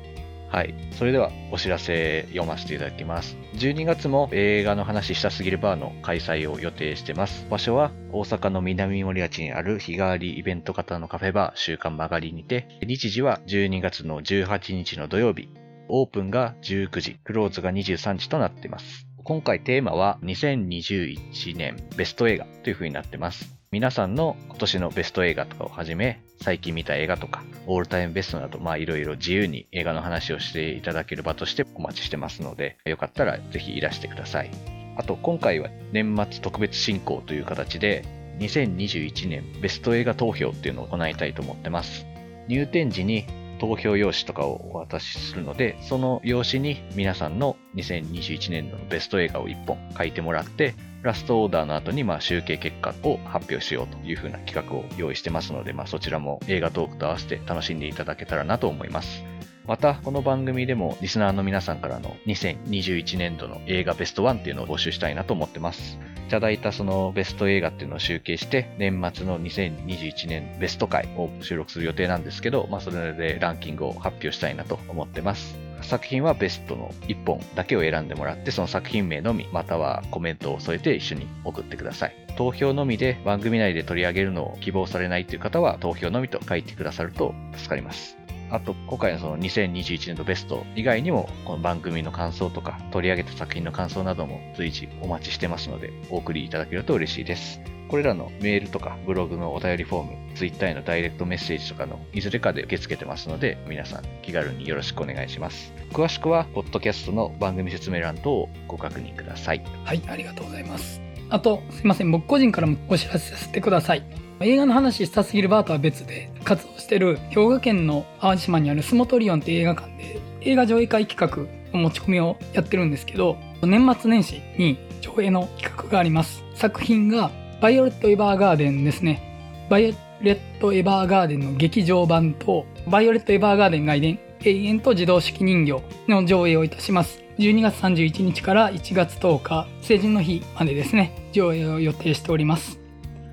[0.49, 0.75] はい。
[0.91, 3.37] それではお知らせ読ませていただきます。
[3.55, 7.47] 12月も映画の話したすぎるバーの開催を予定してます。
[7.49, 15.47] 場所は大阪の南森町にある日替わりイベント型のカフェバー週刊曲がりにて、日時は12月の18日の土曜日、
[15.87, 19.07] オープンが19時、クローズが23時となっています。
[19.23, 23.60] 今回テーマは2021年ベスト映画という風になってます。
[23.73, 34.51] 皆さんの今年のベスト映画とかをはじめ、最近見た映画とか、オールタイムベストなど、まあいろいろ自由に映画の話をしていただける場としてお待ちしてますので、よかったらぜひいらしてください。
[34.97, 38.03] あと今回は年末特別進行という形で、
[38.39, 42.05] 2021年ベスト映画投票っていうのを行いたいと思ってます。
[42.49, 43.23] 入店時に
[43.61, 59.23] 投票用紙とかをお渡しするので、その用紙に皆さんの2021年度のベスト映画を1本書いてもらって、ラストオーダーの後にまあ集計結果を発表しようというふうな企画を用意してますので、まあ、そちらも映画トークと合わせて楽しんでいただけたらなと思います。
[59.67, 65.99] また、この番組でもリスナーの皆さんからの2021年度の映画ベストワンっていうのを募集したいなと思ってます。
[66.31, 75.59] ただいたそのベスト映画っていうのを集計して、年末の2021年ベスト回を収録する予定なんですけど、まあそれでランキングを発表したいなと思ってます。
[75.81, 82.15] 作品はベストの1本だけを選んでもらって、その作品名のみ、またはコメントを添えて一緒に送ってください。
[82.37, 88.20] 投票のみで番組内で取り上げるのを希望されないという方は、投票のみと書いてくださると助かります。
[88.51, 97.61] あと、今回のその2021年度ベスト以外にも、この番組の感想とか、取り上げた作品の感想なども随時お待ちしてますので、お送りいただけると嬉しいです。
[97.87, 105.73] これらのメールとかブログのお便りフォーム、Twitter へのダイレクトメッセージとかのいずれかで受け付けてますので、皆さん気軽によろしくお願いします。
[105.93, 109.63] 詳しくは、ポッドキャストの番組説明欄等をご確認ください。
[109.85, 111.01] はい、ありがとうございます。
[111.29, 114.30] あと、すいません、僕個人からもお知らせさせてください。
[114.43, 126.43] 映画の話したすぎるバーとは別で活動してる兵庫県の淡路島にある洲本オリオンっていう映画館で映画上映会企画の持ち込みをやってるんですけど、年末年始に上映の企画があります。
[126.55, 127.31] 作品が
[127.61, 129.67] バイオレット・エヴァーガーデンですね。
[129.69, 137.21] バイオレット・エヴァーガーデンの劇場版と、バイオレット・エヴァーガーデン外伝、永遠と自動手記人形の上映をいたします。
[137.37, 142.79] 12月31日から1月10日、成人の日までですね、上映を予定しております。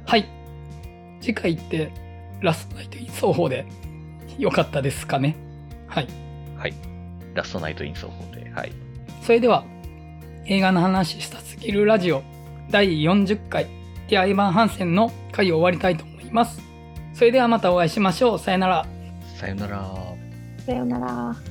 [0.06, 0.37] はい。
[1.20, 1.90] 次回って、
[2.40, 3.66] ラストナイトイン奏法で
[4.38, 5.36] よかったですかね。
[5.86, 6.08] はい。
[6.56, 6.74] はい。
[7.34, 8.72] ラストナイトイン奏法で、はい。
[9.22, 9.64] それでは、
[10.46, 12.22] 映画の話したすぎるラジオ
[12.70, 13.66] 第40回、
[14.08, 16.60] ディア・エヴァン・ハンセンの回を終わりたいと思います。
[17.14, 18.38] それではまたお会いしましょう。
[18.38, 18.86] さよなら。
[19.36, 19.94] さよなら。
[20.64, 21.47] さようなら。